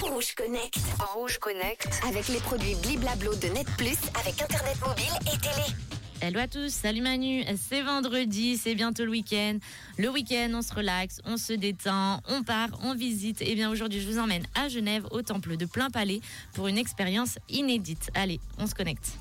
Rouge 0.00 0.34
Connect. 0.34 0.76
Rouge 1.14 1.38
Connect. 1.38 1.88
Avec 2.08 2.26
les 2.26 2.40
produits 2.40 2.74
Bliblablo 2.82 3.32
de 3.36 3.46
Net 3.46 3.68
Plus, 3.78 3.96
avec 4.18 4.42
Internet 4.42 4.76
mobile 4.84 5.04
et 5.20 5.38
télé. 5.38 5.76
Hello 6.20 6.40
à 6.40 6.48
tous, 6.48 6.72
salut 6.72 7.00
Manu, 7.00 7.44
c'est 7.56 7.82
vendredi, 7.82 8.56
c'est 8.56 8.74
bientôt 8.74 9.04
le 9.04 9.12
week-end. 9.12 9.58
Le 9.98 10.08
week-end, 10.08 10.50
on 10.54 10.62
se 10.62 10.74
relaxe, 10.74 11.20
on 11.24 11.36
se 11.36 11.52
détend, 11.52 12.20
on 12.28 12.42
part, 12.42 12.70
on 12.82 12.96
visite. 12.96 13.40
Et 13.40 13.54
bien 13.54 13.70
aujourd'hui, 13.70 14.00
je 14.00 14.08
vous 14.08 14.18
emmène 14.18 14.42
à 14.56 14.68
Genève, 14.68 15.06
au 15.12 15.22
temple 15.22 15.56
de 15.56 15.64
Plein 15.64 15.90
Palais, 15.90 16.20
pour 16.54 16.66
une 16.66 16.76
expérience 16.76 17.38
inédite. 17.48 18.10
Allez, 18.14 18.40
on 18.58 18.66
se 18.66 18.74
connecte. 18.74 19.12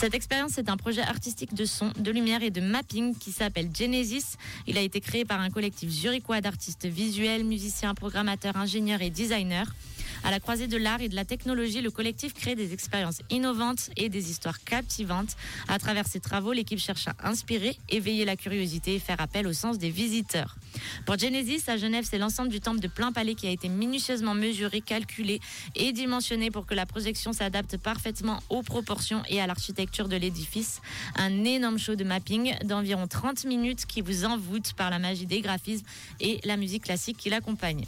Cette 0.00 0.14
expérience 0.14 0.56
est 0.56 0.70
un 0.70 0.78
projet 0.78 1.02
artistique 1.02 1.52
de 1.52 1.66
son, 1.66 1.92
de 1.98 2.10
lumière 2.10 2.42
et 2.42 2.48
de 2.48 2.62
mapping 2.62 3.14
qui 3.14 3.32
s'appelle 3.32 3.68
Genesis. 3.70 4.38
Il 4.66 4.78
a 4.78 4.80
été 4.80 4.98
créé 5.02 5.26
par 5.26 5.40
un 5.40 5.50
collectif 5.50 5.90
zurichois 5.90 6.40
d'artistes 6.40 6.86
visuels, 6.86 7.44
musiciens, 7.44 7.94
programmateurs, 7.94 8.56
ingénieurs 8.56 9.02
et 9.02 9.10
designers. 9.10 9.68
À 10.22 10.30
la 10.30 10.40
croisée 10.40 10.66
de 10.66 10.76
l'art 10.76 11.00
et 11.00 11.08
de 11.08 11.14
la 11.14 11.24
technologie, 11.24 11.80
le 11.80 11.90
collectif 11.90 12.34
crée 12.34 12.54
des 12.54 12.72
expériences 12.72 13.22
innovantes 13.30 13.90
et 13.96 14.08
des 14.08 14.30
histoires 14.30 14.62
captivantes. 14.62 15.36
À 15.68 15.78
travers 15.78 16.06
ses 16.06 16.20
travaux, 16.20 16.52
l'équipe 16.52 16.78
cherche 16.78 17.08
à 17.08 17.28
inspirer, 17.28 17.76
éveiller 17.88 18.24
la 18.24 18.36
curiosité 18.36 18.94
et 18.94 18.98
faire 18.98 19.20
appel 19.20 19.46
au 19.46 19.52
sens 19.52 19.78
des 19.78 19.90
visiteurs. 19.90 20.56
Pour 21.06 21.18
Genesis, 21.18 21.68
à 21.68 21.76
Genève, 21.76 22.06
c'est 22.08 22.18
l'ensemble 22.18 22.50
du 22.50 22.60
temple 22.60 22.80
de 22.80 22.88
plein 22.88 23.12
palais 23.12 23.34
qui 23.34 23.46
a 23.46 23.50
été 23.50 23.68
minutieusement 23.68 24.34
mesuré, 24.34 24.80
calculé 24.80 25.40
et 25.74 25.92
dimensionné 25.92 26.50
pour 26.50 26.66
que 26.66 26.74
la 26.74 26.86
projection 26.86 27.32
s'adapte 27.32 27.76
parfaitement 27.76 28.40
aux 28.50 28.62
proportions 28.62 29.22
et 29.28 29.40
à 29.40 29.46
l'architecture 29.46 30.08
de 30.08 30.16
l'édifice. 30.16 30.80
Un 31.16 31.44
énorme 31.44 31.78
show 31.78 31.94
de 31.94 32.04
mapping 32.04 32.54
d'environ 32.64 33.06
30 33.06 33.44
minutes 33.44 33.86
qui 33.86 34.00
vous 34.00 34.24
envoûte 34.24 34.74
par 34.74 34.90
la 34.90 34.98
magie 34.98 35.26
des 35.26 35.40
graphismes 35.40 35.86
et 36.20 36.40
la 36.44 36.56
musique 36.56 36.84
classique 36.84 37.16
qui 37.16 37.30
l'accompagne. 37.30 37.86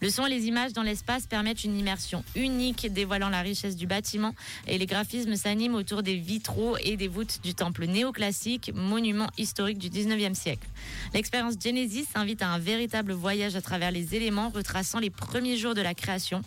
Le 0.00 0.10
son 0.10 0.26
et 0.26 0.30
les 0.30 0.46
images 0.46 0.72
dans 0.72 0.82
l'espace 0.82 1.26
permettent 1.26 1.64
une 1.64 1.76
immersion 1.76 2.22
unique, 2.36 2.92
dévoilant 2.92 3.30
la 3.30 3.40
richesse 3.40 3.74
du 3.74 3.86
bâtiment 3.86 4.34
et 4.66 4.78
les 4.78 4.86
graphismes 4.86 5.34
s'animent 5.34 5.74
autour 5.74 6.02
des 6.02 6.14
vitraux 6.14 6.76
et 6.78 6.96
des 6.96 7.08
voûtes 7.08 7.40
du 7.42 7.54
temple 7.54 7.86
néoclassique, 7.86 8.70
monument 8.74 9.28
historique 9.38 9.78
du 9.78 9.88
19e 9.90 10.34
siècle. 10.34 10.68
L'expérience 11.14 11.54
Genesis 11.60 12.06
invite 12.14 12.42
à 12.42 12.48
un 12.48 12.58
véritable 12.58 13.12
voyage 13.12 13.56
à 13.56 13.60
travers 13.60 13.90
les 13.90 14.14
éléments 14.14 14.50
retraçant 14.50 15.00
les 15.00 15.10
premiers 15.10 15.56
jours 15.56 15.74
de 15.74 15.82
la 15.82 15.94
création 15.94 16.42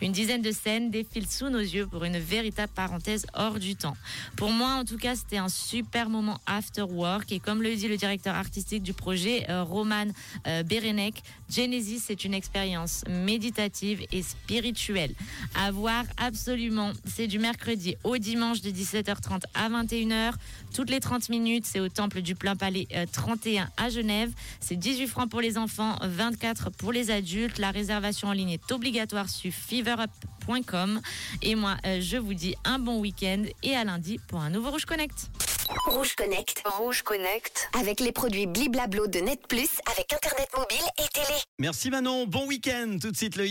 une 0.00 0.12
dizaine 0.12 0.42
de 0.42 0.52
scènes 0.52 0.90
défilent 0.90 1.26
sous 1.26 1.48
nos 1.48 1.58
yeux 1.58 1.86
pour 1.86 2.04
une 2.04 2.18
véritable 2.18 2.72
parenthèse 2.74 3.26
hors 3.34 3.58
du 3.58 3.76
temps. 3.76 3.96
Pour 4.36 4.50
moi, 4.50 4.74
en 4.74 4.84
tout 4.84 4.96
cas, 4.96 5.16
c'était 5.16 5.38
un 5.38 5.48
super 5.48 6.08
moment 6.08 6.40
after 6.46 6.82
work. 6.82 7.32
Et 7.32 7.40
comme 7.40 7.62
le 7.62 7.74
dit 7.74 7.88
le 7.88 7.96
directeur 7.96 8.34
artistique 8.34 8.82
du 8.82 8.92
projet, 8.92 9.46
euh, 9.48 9.62
Roman 9.62 10.06
euh, 10.46 10.62
Berenek, 10.62 11.22
Genesis, 11.50 12.00
c'est 12.06 12.24
une 12.24 12.34
expérience 12.34 13.04
méditative 13.08 14.04
et 14.12 14.22
spirituelle. 14.22 15.14
À 15.54 15.70
voir 15.70 16.04
absolument. 16.16 16.92
C'est 17.04 17.26
du 17.26 17.38
mercredi 17.38 17.96
au 18.04 18.18
dimanche 18.18 18.60
de 18.60 18.70
17h30 18.70 19.42
à 19.54 19.68
21h. 19.68 20.34
Toutes 20.74 20.90
les 20.90 21.00
30 21.00 21.28
minutes, 21.28 21.64
c'est 21.66 21.80
au 21.80 21.88
Temple 21.88 22.22
du 22.22 22.34
Plein 22.34 22.56
Palais 22.56 22.86
31 23.12 23.62
euh, 23.62 23.66
à 23.76 23.88
Genève. 23.88 24.30
C'est 24.60 24.76
18 24.76 25.06
francs 25.08 25.30
pour 25.30 25.40
les 25.40 25.58
enfants, 25.58 25.96
24 26.02 26.70
pour 26.70 26.92
les 26.92 27.10
adultes. 27.10 27.58
La 27.58 27.70
réservation 27.70 28.28
en 28.28 28.32
ligne 28.32 28.50
est 28.50 28.72
obligatoire 28.72 29.28
sur 29.28 29.52
Et 31.42 31.54
moi, 31.54 31.76
euh, 31.86 32.00
je 32.00 32.16
vous 32.16 32.34
dis 32.34 32.54
un 32.64 32.78
bon 32.78 32.98
week-end 32.98 33.44
et 33.62 33.76
à 33.76 33.84
lundi 33.84 34.18
pour 34.28 34.40
un 34.40 34.50
nouveau 34.50 34.70
Rouge 34.70 34.84
Connect. 34.84 35.30
Rouge 35.86 36.16
Connect. 36.16 36.62
Rouge 36.64 37.02
Connect. 37.02 37.70
Avec 37.78 38.00
les 38.00 38.10
produits 38.10 38.46
Bliblablo 38.46 39.06
de 39.06 39.20
Net 39.20 39.46
Plus, 39.46 39.68
avec 39.92 40.12
Internet 40.12 40.48
mobile 40.56 40.86
et 40.98 41.08
télé. 41.12 41.38
Merci 41.58 41.90
Manon, 41.90 42.26
bon 42.26 42.46
week-end. 42.46 42.96
Tout 43.00 43.12
de 43.12 43.16
suite 43.16 43.36
le 43.36 43.46